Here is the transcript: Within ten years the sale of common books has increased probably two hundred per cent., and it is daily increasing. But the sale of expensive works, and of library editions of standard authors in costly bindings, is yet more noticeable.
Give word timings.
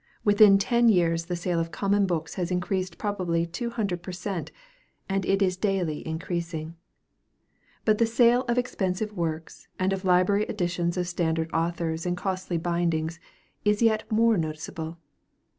Within 0.23 0.57
ten 0.57 0.89
years 0.89 1.25
the 1.25 1.35
sale 1.35 1.59
of 1.59 1.69
common 1.69 2.07
books 2.07 2.33
has 2.33 2.49
increased 2.49 2.97
probably 2.97 3.45
two 3.45 3.69
hundred 3.69 4.01
per 4.01 4.11
cent., 4.11 4.51
and 5.07 5.23
it 5.27 5.43
is 5.43 5.57
daily 5.57 6.03
increasing. 6.07 6.75
But 7.85 7.99
the 7.99 8.07
sale 8.07 8.41
of 8.47 8.57
expensive 8.57 9.13
works, 9.13 9.67
and 9.77 9.93
of 9.93 10.03
library 10.03 10.45
editions 10.45 10.97
of 10.97 11.07
standard 11.07 11.51
authors 11.53 12.07
in 12.07 12.15
costly 12.15 12.57
bindings, 12.57 13.19
is 13.63 13.83
yet 13.83 14.11
more 14.11 14.37
noticeable. 14.37 14.97